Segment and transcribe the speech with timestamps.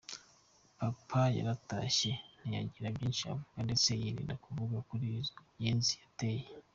[0.77, 6.45] Papa yaratashye ntiyagira byinshi avuga ndetse yirinda kuvuga kuri izo “Nyenzi” zateye.